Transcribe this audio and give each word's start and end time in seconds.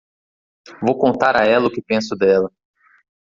Vou 0.85 0.95
contar 1.03 1.35
a 1.37 1.45
ela 1.45 1.67
o 1.67 1.71
que 1.71 1.79
penso 1.83 2.15
dela! 2.15 2.49